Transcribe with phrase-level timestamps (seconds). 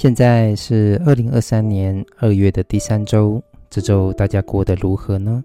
[0.00, 5.44] 现在是二零二三年二月的第三周，这周大家过得如何呢？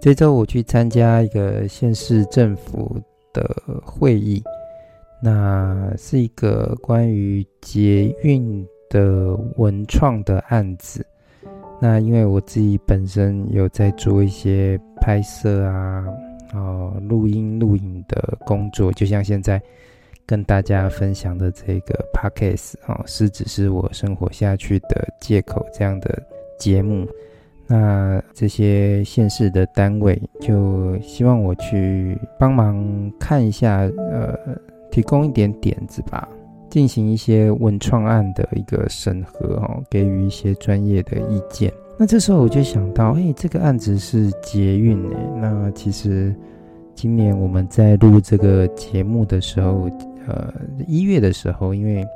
[0.00, 2.96] 这周我去参加一个县市政府
[3.32, 4.40] 的会议，
[5.20, 11.04] 那是一个关于捷运的文创的案子。
[11.80, 16.04] 那因为我自己本身有在做一些拍摄啊、
[16.54, 19.60] 哦录音录影的工作，就像现在
[20.28, 26.22] 跟大家分享的这个 Podcast 哦，是只是我生活下去的借口这样的
[26.58, 27.08] 节目。
[27.66, 34.38] 那这些县市的单位就希望我去帮忙看一下，呃，
[34.90, 36.28] 提供一点点子吧。
[36.68, 41.72] 进行一些文创案的一个审核哦，给予一些专业的意见。
[41.98, 45.16] 那这时候我就想到，哎，这个案子是捷运哎。
[45.40, 46.34] 那其实
[46.94, 49.90] 今年我们在录这个节目的时候，
[50.28, 50.52] 呃，
[50.86, 52.06] 一月的时候，因为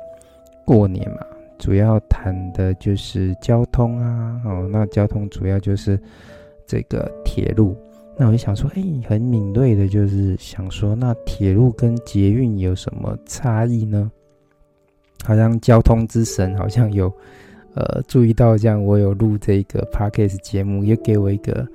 [0.63, 1.17] 过年嘛，
[1.57, 4.39] 主要谈的就是交通啊。
[4.45, 5.99] 哦，那交通主要就是
[6.67, 7.75] 这个铁路。
[8.15, 14.11] 那我就想说，哎，很敏锐的，就是想说，那铁路跟捷运有什么差异呢？
[15.23, 17.11] 好像交通之神好像有，
[17.73, 21.67] 呃，注意到这样，我有录这个 podcast 节目，也给我一个，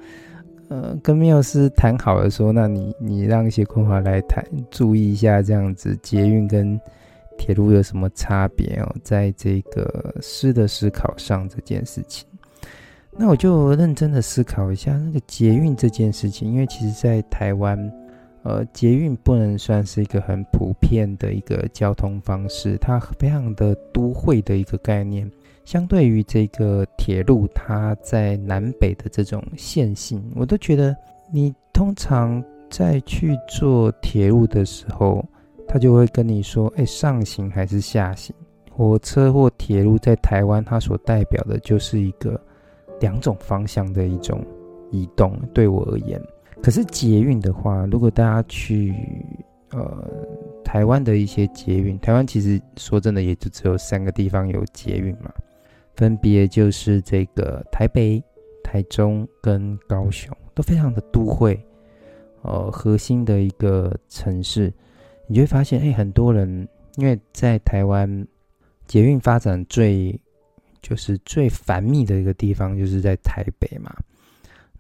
[0.69, 6.79] 呃，跟缪斯谈好了说，那你你让一些坤华来谈，注意一下这样子，捷运跟
[7.37, 12.27] 铁路有什么差别哦，在这个诗的思考上这件事情，
[13.17, 17.79] 那我就认真的思考一下那个捷运这件事情，因为其实在台湾。
[18.45, 25.29] 呃，捷运不能算是一个很普遍的一个交通方式，它非常的都会的一个概念。
[25.69, 30.97] 相对于这个铁路，它在南北的这种线性，我都觉得
[31.31, 35.23] 你通常在去坐铁路的时候，
[35.67, 38.35] 他就会跟你说，哎，上行还是下行？
[38.73, 42.41] 火车或铁路在台湾，它所代表的就是一个
[42.99, 44.43] 两种方向的一种
[44.91, 45.39] 移动。
[45.53, 46.19] 对我而言。
[46.63, 48.95] 可是捷运的话，如果大家去
[49.73, 50.03] 呃
[50.65, 55.31] 台湾的一些捷运，台湾其实说真的也就只有三个地方有捷运嘛，
[55.99, 58.23] 分别就是这个台北、
[58.63, 61.61] 台中跟高雄，都非常的都会，
[62.43, 64.73] 呃核心的一个城市，
[65.27, 68.25] 你就会发现，哎，很多人因为在台湾
[68.87, 70.17] 捷运发展最
[70.81, 73.93] 就是最繁密的一个地方，就是在台北嘛。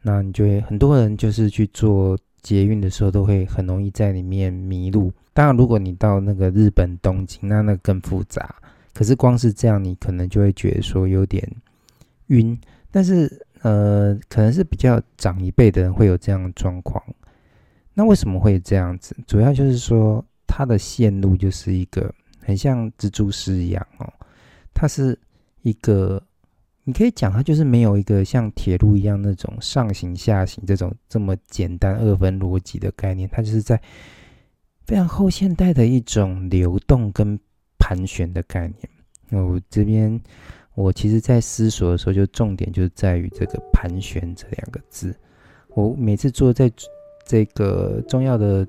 [0.01, 5.13] 那你就会很多人就是去做捷运的时候，都会很容易在里面迷路。
[5.33, 8.55] 当然，如果你到那个日本东京，那那更复杂。
[8.99, 11.49] 可是光是这样，你可能就会觉得说有点
[12.27, 12.59] 晕。
[12.91, 17.01] 但是呃，可能是比较长一辈的人会有这样的状况。
[17.95, 19.17] 那为什么会这样子？
[19.25, 24.13] 主要就是说它的线路就是一个很像蜘蛛丝一样哦，
[24.75, 25.17] 它是
[25.63, 26.21] 一个。
[26.83, 33.81] 你可以讲，它就是没有一个像铁路一样那种上行下行这种这么简单二分逻辑的概念，它就是在
[34.87, 37.39] 非常后现代的一种流动跟
[37.89, 38.91] 盘旋的概念。
[39.31, 40.21] 那我这边，
[40.75, 45.15] 我其实在思索的时候，就重点就是在于这个盘旋这两个字。
[45.71, 46.71] 我每次坐在
[47.25, 48.67] 这个重要的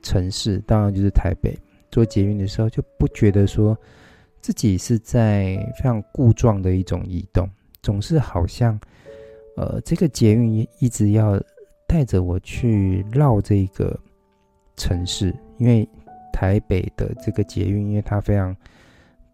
[0.00, 1.54] 城市，当然就是台北，
[1.90, 3.78] 坐捷运的时候，就不觉得说。
[4.40, 7.50] 自己是在非常固状的一种移动，
[7.82, 8.78] 总是好像，
[9.56, 11.38] 呃，这个捷运一直要
[11.88, 13.98] 带着我去绕这个
[14.76, 15.86] 城市，因为
[16.38, 18.54] 台北的这个捷运，因为它非常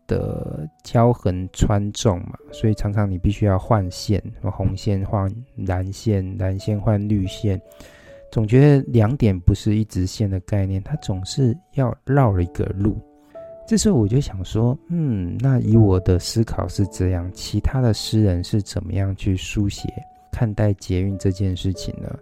[0.07, 7.61] 的交横穿纵嘛，所以常常你必须要换线，红线换蓝线，蓝线换绿线，
[8.33, 12.97] 总觉得两点不是一直线的概念，它总是要绕了一个路。
[13.67, 19.93] 这时候我就想说，嗯，那以我的思考是这样，其他的诗人是怎么样去书写
[20.33, 22.19] 看待捷运这件事情呢？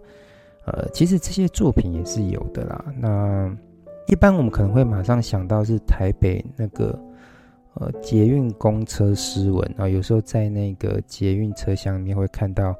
[0.65, 2.85] 呃，其实这些作品也是有的啦。
[2.97, 3.49] 那
[4.07, 6.99] 一般我们可能会马上想到是台北那个
[7.75, 12.75] 呃捷运公车诗文啊，有时候在那个捷运车厢里面会看到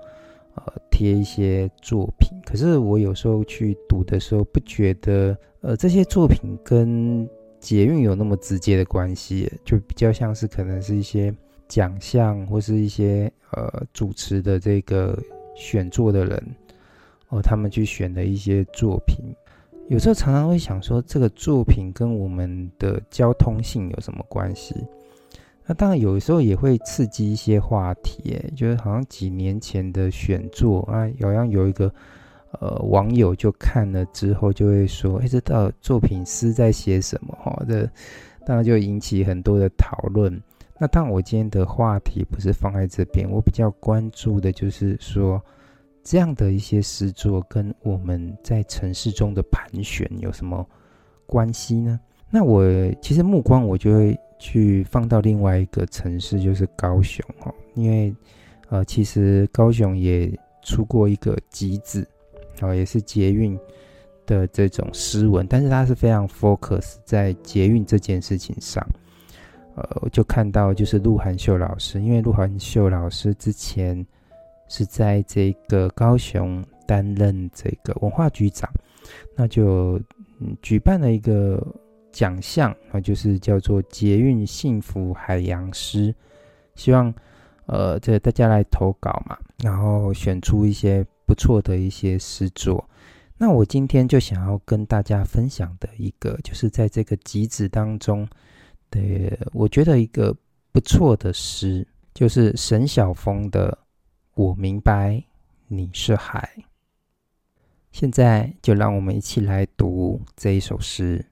[0.55, 2.29] 呃贴一些作品。
[2.45, 7.27] 可是我有时候去读的时候，不觉得呃这些作品跟
[7.59, 11.33] 捷运有那么直接的关系，就比较像是可能是一些
[11.67, 15.17] 奖项或是一些呃主持的这个
[15.55, 16.55] 选作的人
[17.29, 19.33] 哦，他们去选的一些作品，
[19.89, 24.75] 有时候常常会想说，这个作品跟我们的交通性有什么关系？
[25.65, 31.91] 那当然有时候也会刺激一些话题，就是好像几年前的选作啊，好像有一个。
[32.59, 37.83] 呃，网友就看了之后就会说：“哎，这道作品是在写什么？”哈，这
[38.45, 40.31] 当然就引起很多的讨论。
[40.77, 45.43] 那当然，我今天的话题不是放在这边，我比较关注的就是说，
[46.03, 50.67] 这样的一些诗作跟我们在城市中的盘旋有什么
[51.25, 51.99] 关系呢？
[52.29, 52.65] 那我
[53.01, 58.13] 其实目光我就会去放到另外一个城市，就是高雄哦，因为
[58.69, 60.31] 呃，其实高雄也
[60.63, 62.05] 出过一个集子，
[62.61, 63.57] 哦，也是捷运
[64.25, 68.85] 的这种诗文，但是它是非常 focus 在捷运这件事情上。
[69.75, 74.05] 呃，就看到就是陆涵秀老师，因为陆涵秀老师之前
[74.73, 78.67] 是在这个高雄担任这个文化局长，
[79.35, 80.01] 那就
[80.39, 81.63] 嗯举办了一个
[82.11, 86.11] 奖项啊，就是叫做捷运幸福海洋诗，
[86.73, 87.13] 希望
[87.67, 92.83] 呃这大家来投稿嘛，然后选出一些不错的一些诗作。
[93.37, 98.27] 那我今天就想要跟大家分享的一个，就是在这个集子当中。
[98.89, 100.35] 对，我觉得一个
[100.71, 103.71] 不错的诗就是沈晓峰的
[104.35, 105.23] 《我明白
[105.67, 106.49] 你是海》。
[107.91, 111.23] 现在就让我们一起来读这一首诗。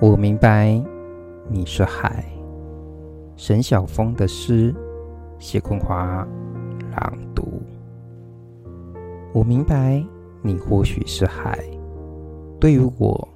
[0.00, 0.82] 我明白
[1.48, 2.24] 你是海，
[3.36, 4.74] 沈晓峰的诗，
[5.38, 6.26] 谢坤华
[6.96, 7.62] 朗读。
[9.32, 10.04] 我明白
[10.42, 11.56] 你或许是海，
[12.58, 13.28] 对于我。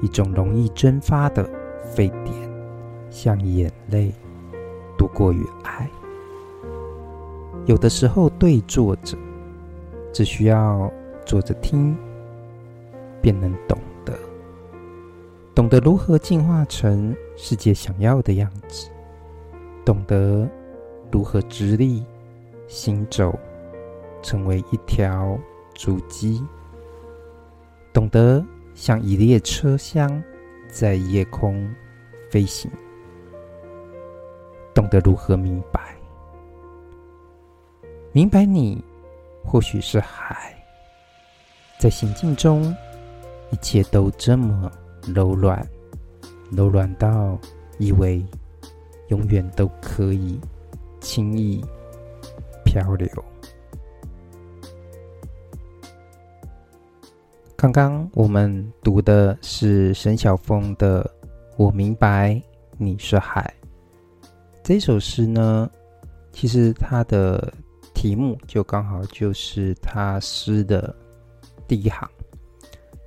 [0.00, 1.44] 一种容易蒸发的
[1.82, 2.32] 沸点，
[3.10, 4.14] 像眼泪，
[4.98, 5.88] 多过于爱。
[7.64, 9.16] 有的时候对坐着，
[10.12, 10.92] 只需要
[11.24, 11.96] 坐着听，
[13.22, 14.12] 便能懂得，
[15.54, 18.90] 懂得如何进化成世界想要的样子，
[19.84, 20.46] 懂得
[21.10, 22.04] 如何直立
[22.66, 23.38] 行走，
[24.20, 25.38] 成为一条
[25.74, 26.44] 足迹，
[27.94, 28.44] 懂得。
[28.74, 30.22] 像一列车厢
[30.68, 31.68] 在夜空
[32.30, 32.70] 飞行，
[34.78, 35.92] 懂得如何明白，
[38.12, 38.80] 明白你
[39.44, 40.54] 或许是海，
[41.80, 42.72] 在行进中，
[43.50, 44.70] 一切都这么
[45.12, 45.68] 柔软，
[46.52, 47.36] 柔软到
[47.78, 48.24] 以为
[49.08, 50.40] 永远都可以
[51.00, 51.60] 轻易
[52.64, 53.08] 漂流。
[57.56, 61.02] 刚刚我们读的是沈晓峰的
[61.56, 62.40] 《我明白
[62.76, 63.52] 你是海》
[64.68, 65.70] 这首诗呢，
[66.30, 67.50] 其实它的
[67.94, 70.94] 题目就刚好就是他诗的
[71.66, 72.06] 第一行，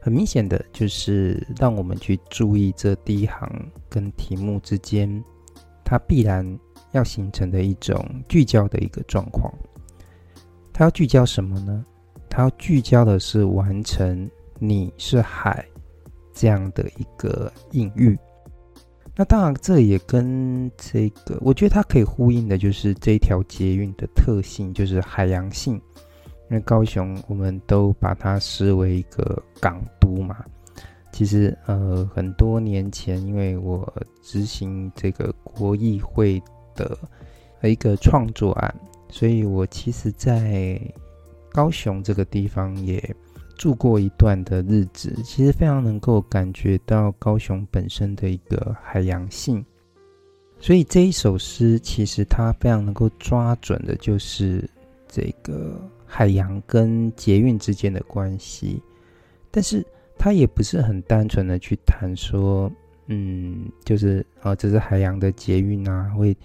[0.02, 3.48] 很明显的就是让我们去注意这第一行
[3.88, 5.24] 跟题目之间，
[5.86, 6.44] 它必然
[6.94, 9.54] 要形成的一种聚焦的一个状况。
[10.74, 11.86] 它要聚焦什么呢？
[12.28, 14.28] 它要聚焦的是完成。
[14.58, 15.64] 你是海，
[16.34, 18.18] 这样的一个隐喻。
[19.22, 25.76] 那当然，这也跟这个，我觉得它可以呼应的，就是这条捷运的特性，就是海洋性。
[26.50, 30.44] 因为高雄，我们都把它视为一个港都嘛。
[31.12, 33.88] 其实，呃，很多年前，因为我
[34.24, 36.42] 执行这个国议会
[36.74, 36.98] 的
[37.62, 38.76] 一个创作案，
[39.08, 40.82] 所以我其实，在
[41.52, 43.16] 高雄这个地方也。
[43.62, 49.64] 住过一段的日子，其实非常能够感觉到高雄本身的一个海洋性，
[50.60, 54.68] 所以这一首诗其实它非常能够抓准的，就是
[55.08, 58.82] 这个海洋跟捷运之间的关系。
[59.52, 59.86] 但是
[60.18, 62.68] 它也不是很单纯的去谈说，
[63.06, 66.36] 嗯，就是啊，这是海洋的捷运啊，会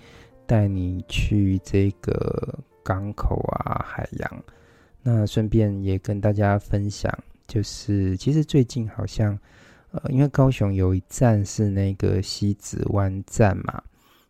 [0.44, 4.44] 带你去这个港口啊，海洋。
[5.08, 9.38] 那顺便也跟大家分享，就是其实最近好像，
[9.92, 13.80] 呃，因为高雄有一站是那个西子湾站嘛，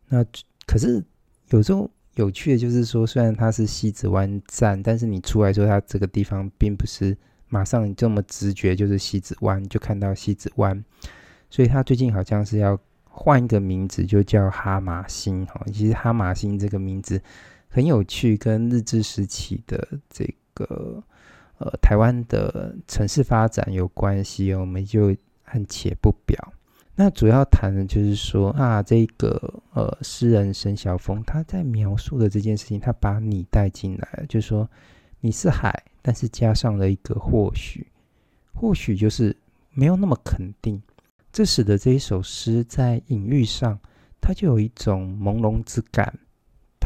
[0.06, 0.22] 那
[0.66, 1.02] 可是
[1.48, 7.16] 有时候有趣的就是说，虽然它是西子湾站，但是你出来之后，它这个地方并不是
[7.48, 10.84] 马上这么直觉就是西子湾就看到西子湾，
[11.48, 15.58] 所以它最近好像是要换一个名字，就叫哈马星哈。
[15.72, 17.18] 其实哈马星这个名字
[17.70, 20.34] 很有趣，跟日治时期的这个。
[20.56, 21.00] 个
[21.58, 25.14] 呃，台湾的城市发展有关系，我们就
[25.46, 26.52] 暂且不表。
[26.98, 34.68] 那主要谈的就是说啊，这个呃，诗人沈晓峰他在描述的这件事情，他把你带进来，就说
[35.20, 37.86] 你是海，但是加上了一个或许，
[38.54, 39.36] 或许就是
[39.72, 40.82] 没有那么肯定，
[41.32, 43.78] 这使得这一首诗在隐喻上，
[44.20, 46.18] 它就有一种朦胧之感。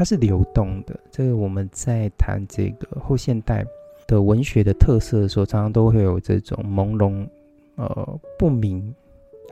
[0.00, 3.62] 它是流动的，这个我们在谈这个后现代
[4.06, 7.28] 的文学的特色的时候，常常都会有这种朦胧、
[7.74, 8.94] 呃不明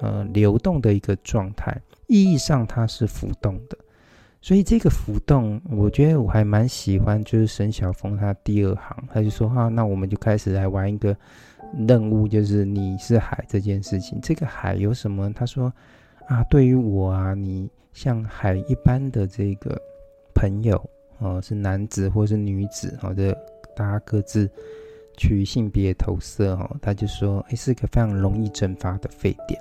[0.01, 3.77] 呃流动的一个状态，意义上它是浮动的。
[4.41, 11.15] 所以这个浮动，我觉得我还蛮喜欢，就是沈晓峰他第二行，他就说哈、啊，那我们就开始来玩一个
[11.87, 14.19] 任务，就是你是海这件事情。
[14.23, 15.31] 这个海有什么？
[15.35, 15.71] 他说
[16.27, 19.79] 啊，对于我啊，你像海一般的这个
[20.39, 20.81] 朋友
[21.19, 23.37] 哦、是男子或是女子，好、哦、的，
[23.75, 24.49] 大家各自
[25.17, 26.77] 取性别投射哦。
[26.81, 29.61] 他就说，诶，是个非常容易蒸发的沸点，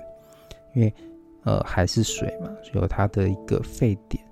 [0.72, 0.94] 因为
[1.42, 4.24] 呃，还是水嘛，有它的一个沸点。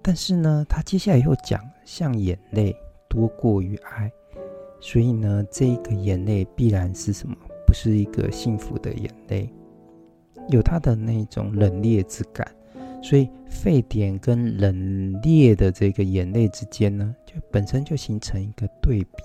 [0.00, 2.74] 但是呢，他接下来又讲，像眼泪
[3.06, 4.10] 多过于爱，
[4.80, 7.36] 所以呢，这个眼泪必然是什么？
[7.66, 9.52] 不是一个幸福的眼泪，
[10.48, 12.50] 有它的那种冷冽之感。
[13.08, 14.74] 所以沸点跟冷
[15.22, 19.22] 冽的这个眼泪之间呢，就本身就形成一个对比。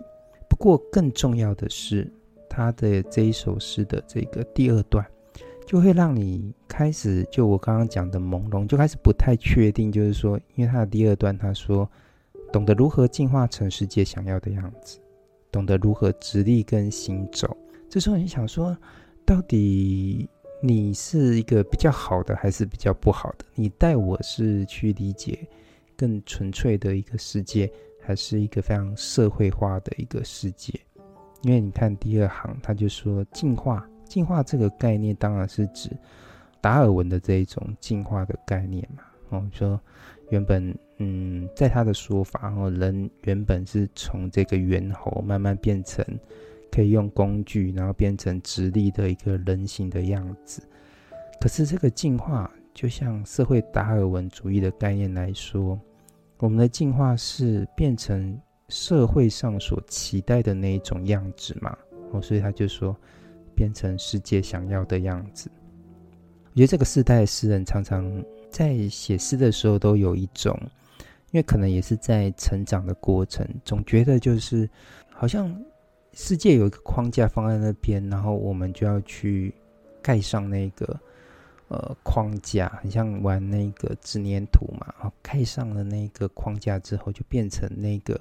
[0.47, 2.07] 不过更重要的是，
[2.47, 5.03] 他的这一首诗的这个第二段。
[5.65, 9.91] 就会让你开始，就我刚刚讲的朦胧，就开始不太确定。
[9.91, 11.89] 就是说，因为他的第二段，他说
[12.51, 14.99] 懂得如何进化成世界想要的样子，
[15.51, 17.57] 懂得如何直立跟行走。
[17.89, 18.77] 这时候你想说，
[19.25, 20.29] 到底
[20.63, 23.45] 你是一个比较好的，还是比较不好的？
[23.55, 25.47] 你带我是去理解
[25.97, 30.79] 更纯粹的一个世界，还是一个非常社会化的一个世界？
[31.41, 33.83] 因为你看第二行，他就说进化。
[34.05, 35.89] 进化这个概念当然是指
[36.59, 39.03] 达尔文的这一种进化的概念嘛。
[39.29, 39.79] 哦，说
[40.29, 46.05] 原本，嗯，在他的说法，哦，人原本是从这个猿猴慢慢变成
[46.71, 50.61] 可以用工具，然后变成直立的一个人形的样子。
[51.39, 55.79] 可是这个进化，就像社会达尔文主义的概念来说，
[56.37, 61.77] 我们的进化是变成社会上所期待的那一种样子嘛。
[62.11, 62.95] 哦，所以他就说。
[63.53, 65.51] 变成世界想要的样子。
[66.51, 68.09] 我觉得这个世代诗人常常
[68.49, 70.57] 在写诗的时候都有一种，
[71.29, 74.67] 因为可能也是在成长的过程，总觉得就是
[75.11, 75.53] 好像
[76.13, 79.53] 世界有一个框架放在那边，然后我们就要去
[80.01, 80.99] 盖上那个
[81.67, 88.19] 呃框架，很像玩那个纸黏土嘛，然后盖上了那个框架之后，就变成那个。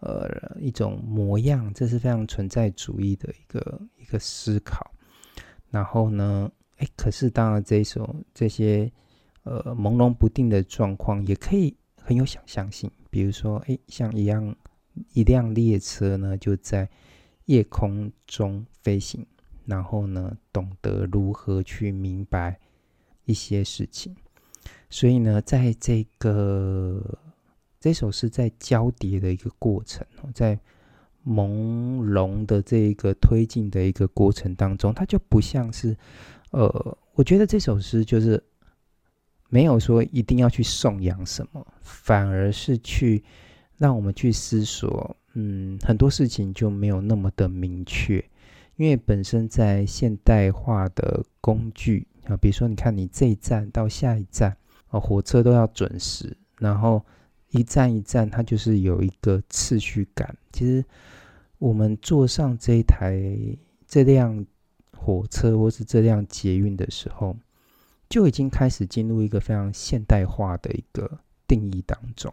[0.00, 4.88] 呃，一种模样，这是非常存在主义的一个一个思考。
[5.72, 8.88] 然后呢，哎，可是当然这一首这些
[9.42, 12.88] 呃朦胧不定的状况，也可以很有想象性。
[13.10, 14.54] 比如说，哎，像一样
[15.14, 16.88] 一辆列车呢，就在
[17.48, 19.26] 夜空中飞行，
[19.66, 22.58] 然后呢，懂得如何去明白
[23.24, 24.16] 一些事情。
[24.88, 27.18] 所以呢，在这个。
[27.80, 30.58] 这首诗在交叠的一个过程，在
[31.24, 35.96] 朦胧的这个推进的一个过程当中，它就不像是，
[36.50, 38.42] 呃，我觉得这首诗就是
[39.48, 43.22] 没有说一定要去颂扬什么，反而是去
[43.76, 48.24] 让我们去思索，嗯，很多事情就没有那么的明确，
[48.76, 54.56] 因为本身在现代化的工具啊，比如说你看你这一站到下一站
[54.88, 57.04] 啊，火车都要准时，然后。
[57.50, 60.36] 一站一站，它就是有一个次序感。
[60.52, 60.84] 其实，
[61.56, 63.18] 我们坐上这一台
[63.86, 64.44] 这辆
[64.94, 67.34] 火车或是这辆捷运的时候，
[68.10, 71.10] 就已经开始进入一个非常现代化的一个
[71.46, 72.30] 定义当中。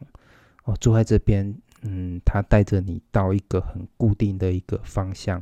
[0.65, 5.41] 哦，坐在这边，嗯，它带着你到一个很固定的一个方向。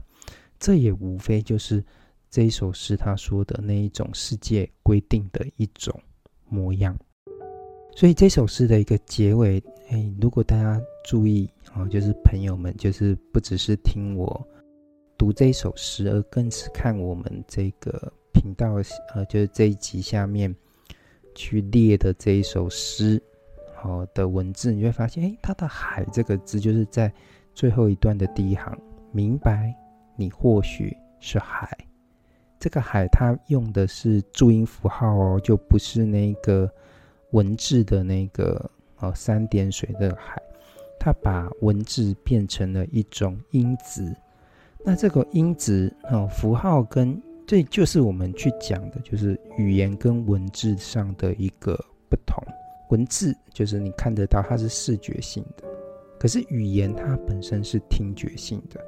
[0.59, 1.83] 这也无非就是
[2.29, 6.00] 这一首诗他说的那一种世界规定的一种
[6.47, 6.97] 模样。
[7.95, 14.47] 所以这首诗的一个结尾，哎，如果大家注意啊，就是朋友们，就是不只是听我
[15.17, 18.73] 读这首诗，而更是看我们这个频道，
[19.13, 20.53] 呃，就是这一集下面
[21.35, 23.21] 去列的这一首诗，
[23.83, 27.11] 哦的文字，你会发现，哎，它的“海”这个字就是在
[27.53, 28.77] 最后一段的第一行，
[29.11, 29.73] 明白
[30.15, 31.69] 你或许是海。
[32.59, 36.71] 这个“海”它用的是注音符号哦，就不是那个。
[37.33, 40.39] 文字的那个哦，三点水的海，
[40.99, 44.15] 它把文字变成了一种音值。
[44.85, 51.75] 那这个音值哦，符号跟这就是我们去讲的，就是语言跟文字上的一个
[52.07, 52.37] 不同。
[52.93, 55.65] 文字就是你看得到，它是视觉性的；
[56.19, 58.79] 可是语言它本身是听觉性的。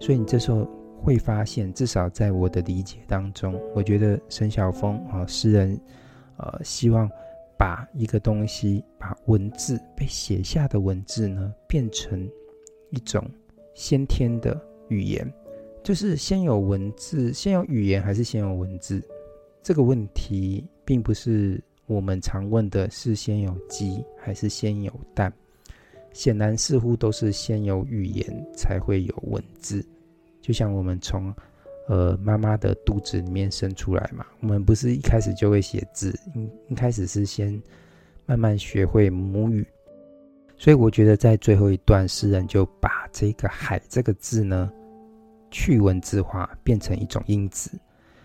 [0.00, 0.68] 所以你这时候
[1.00, 5.80] 会发现，至少在我的理解当中，我觉得沈晓峰啊，诗人
[6.38, 7.08] 呃，希望。
[7.58, 12.28] 把一个东西，把文字被写下的文字呢，变成
[12.90, 13.24] 一种
[13.72, 15.32] 先天的语言，
[15.80, 19.00] 就是先有文字，先有语言，还是先有文字？
[19.62, 25.32] 这个问题并不是我们常问的是先有鸡还是先有蛋，
[26.12, 28.24] 显然似乎都是先有语言
[28.56, 29.84] 才会有文字。
[30.40, 31.34] 就像我们从
[31.88, 36.18] 呃妈妈的肚子里面生出来嘛，我们不是一开始就会写字，
[36.68, 37.60] 一开始是先
[38.26, 39.66] 慢慢学会母语。
[40.56, 44.72] 所以我觉得在最后一段，诗人就把这个“海”这个字呢
[45.50, 47.70] 去文字化，变成一种音字。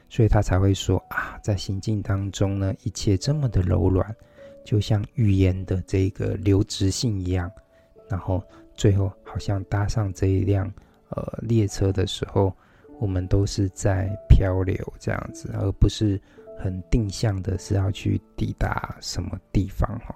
[0.09, 4.15] 所以他才会说啊，在行进当中呢，一切这么的柔软，
[4.63, 7.51] 就像语言的这个流直性一样。
[8.09, 8.41] 然后
[8.73, 10.71] 最后好像搭上这一辆
[11.09, 12.55] 呃列车的时候，
[12.99, 16.19] 我们都是在漂流这样子，而不是
[16.57, 20.15] 很定向的是要去抵达什么地方哈。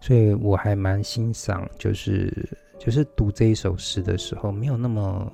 [0.00, 2.48] 所以我还蛮欣赏，就是
[2.80, 5.32] 就是读这一首诗的时候，没有那么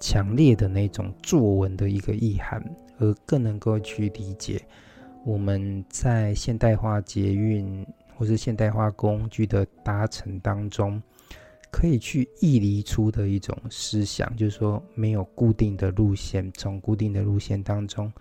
[0.00, 2.60] 强烈的那种作文的一个意涵。
[2.98, 4.62] 而更能够去理解
[5.24, 7.86] 我们在现代化捷运
[8.16, 11.00] 或是现代化工具的搭乘当中，
[11.70, 18.12] 可以去溢离出的一种思想，就是说没有固定的路线，从固定的路线当中，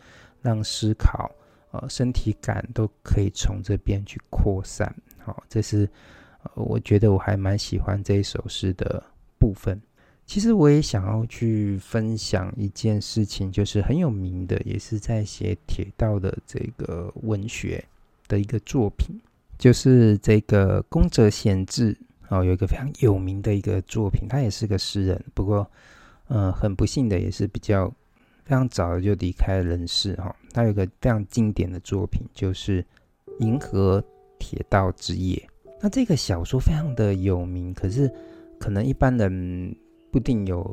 [0.41, 1.31] 让思考、
[1.72, 4.93] 呃身体感都可以从这边去扩散。
[5.17, 5.89] 好，这是
[6.53, 9.03] 我觉得我还蛮喜欢这一首诗的
[9.39, 9.81] 部分。
[10.27, 17.81] 其实我也想要去分享一件事情，就是很有名的，也是在写铁道的这个文学
[18.27, 19.17] 的一个作品，
[19.57, 25.65] 就是这个宫泽贤治哦，有一个非常有名的一个作品，他也是个诗人，不过，
[26.27, 27.88] 呃，很不幸的也是比较
[28.43, 30.36] 非常早的就离开人世哈。
[30.51, 32.84] 他有一个非常经典的作品，就是
[33.39, 34.03] 《银河
[34.38, 35.41] 铁道之夜》。
[35.79, 38.13] 那这个小说非常的有名，可是
[38.60, 39.74] 可能一般人。
[40.17, 40.63] 不一定有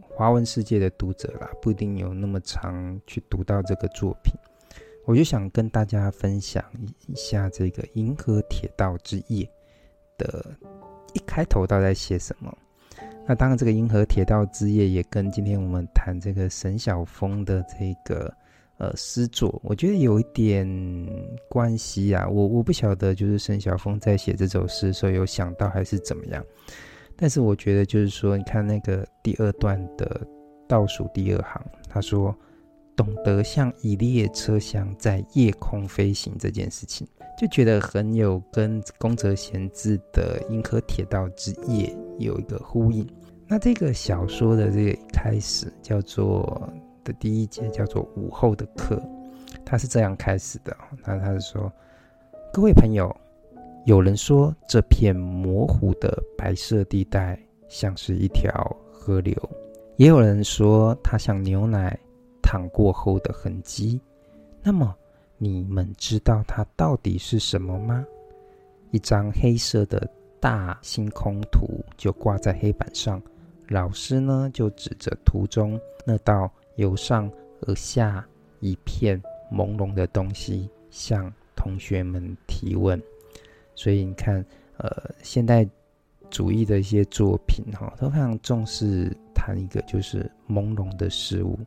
[0.00, 4.34] 华文世界的读者啦，不一定有那么常去读到这个作品。
[5.04, 6.64] 我就想跟大家分享
[7.06, 9.44] 一下这个《银河铁道之夜》
[10.18, 10.44] 的
[11.14, 12.52] 一开头到底在写什么。
[13.28, 18.34] 那当然，这个《银河铁道之夜》也跟今天我们谈这个沈晓峰的这个
[18.78, 20.66] 呃诗作，我觉得有一点
[21.48, 22.28] 关系啊。
[22.28, 26.44] 我我不晓得，就是沈晓峰在写这首诗的时候有想到还是怎么样。
[27.20, 30.26] 但是我觉得，就是说，你看那个第二段的
[30.66, 32.34] 倒数第二行，他说
[32.96, 37.06] ：“懂得像一列车厢在夜空飞行这件事情，
[37.38, 43.06] 就觉得很有跟宫泽贤治的《银河铁道之夜》有一个呼应。
[43.46, 46.72] 那这个小说的这个开始叫做
[47.04, 48.98] 的第一节叫做午后的课，
[49.62, 50.74] 他是这样开始的。
[51.04, 51.70] 那他是说，
[52.50, 53.14] 各位朋友。”
[53.86, 58.52] 有人说，这片模糊的白色地带像是一条
[58.92, 59.34] 河流；
[59.96, 61.98] 也有人说，它像牛奶
[62.42, 63.98] 淌过后的痕迹。
[64.62, 64.94] 那么，
[65.38, 68.04] 你们知道它到底是什么吗？
[68.90, 70.06] 一张黑色的
[70.38, 73.20] 大星空图就挂在黑板上，
[73.68, 77.30] 老师呢就指着图中那道由上
[77.62, 78.24] 而下
[78.60, 83.00] 一片朦胧的东西，向同学们提问。
[83.80, 84.44] 所以你看，
[84.76, 85.66] 呃，现代
[86.28, 91.58] 主义的一些作品哈，都非常重视谈一个就是朦胧的事物。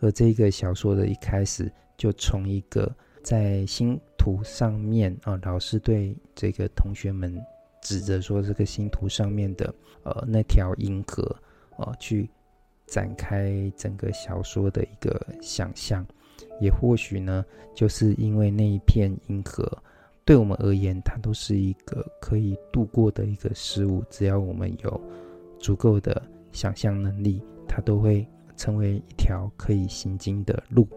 [0.00, 7.40] 而这个小说的一开始，就从一个在星图上面啊，老师对这个同学们
[7.80, 11.22] 指着说，这个星图上面的呃那条银河
[11.76, 12.28] 啊，去
[12.84, 16.04] 展开整个小说的一个想象。
[16.60, 17.44] 也或许呢，
[17.76, 19.80] 就是因为那一片银河。
[20.24, 24.02] 对我们而言，它都是一个可以度过的一个事物。
[24.08, 25.00] 只要我们有
[25.58, 30.88] 足够的想象能力，它都会成为一条可以行经的路。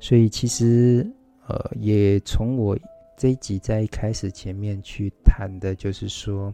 [0.00, 1.08] 所以，其实，
[1.46, 2.76] 呃，也从我
[3.16, 6.52] 这一集在一开始前面去谈的，就是说，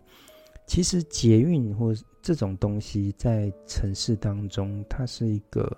[0.66, 5.74] 其实捷运或这种东西在城市当中，它是一个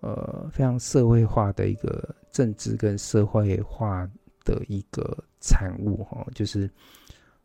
[0.00, 4.08] 呃非常社会化的一个政治跟社会化
[4.44, 5.24] 的一个。
[5.42, 6.70] 产物哈，就是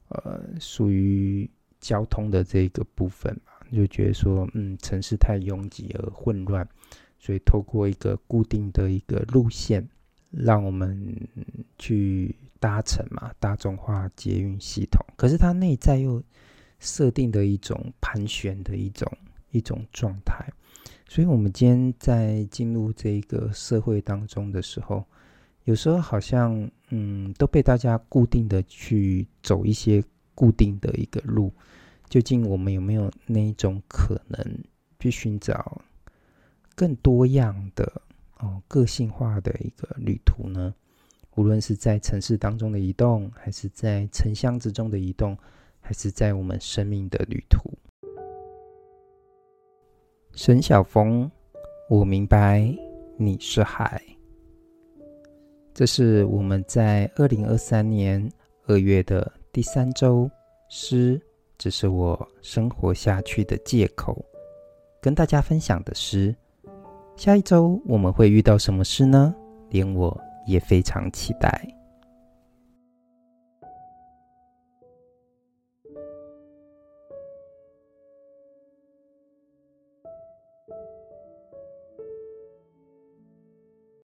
[0.09, 6.67] 呃，属于交通的这个部分嘛，就觉得说，嗯，城市太拥挤而混乱，
[7.17, 9.87] 所以透过一个固定的一个路线，
[10.29, 11.17] 让我们
[11.79, 15.01] 去搭乘嘛，大众化捷运系统。
[15.15, 16.21] 可是它内在又
[16.79, 19.09] 设定的一种盘旋的一种
[19.51, 20.45] 一种状态，
[21.07, 25.05] 所以我们今天在进入这个社会当中的时候。
[25.65, 31.51] 有时候好像，嗯，都被大家固定的去走一些固定的一个路，
[32.07, 34.39] 究竟我们有没有那一种可能
[34.99, 35.81] 去寻找
[36.75, 38.01] 更多样的
[38.37, 40.73] 哦个性化的一个旅途呢？
[41.35, 45.35] 无论是在城市当中的移动，还是在城乡之中的移动，
[45.81, 47.73] 还是在我们生命的旅途。
[50.33, 51.29] 沈晓峰，
[51.89, 52.71] 我明白
[53.17, 54.14] 你是海。
[55.75, 58.31] 这是我们在二零二三年
[58.65, 60.31] 二月的第三周
[60.69, 61.21] 诗，
[61.57, 64.23] 只是我生活下去的借口，
[65.01, 66.33] 跟大家分享的诗。
[67.17, 69.35] 下一周我们会遇到什么诗呢？
[69.69, 71.67] 连我也非常期待。